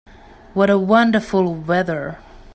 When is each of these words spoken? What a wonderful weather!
What 0.55 0.71
a 0.71 0.79
wonderful 0.79 1.53
weather! 1.53 2.17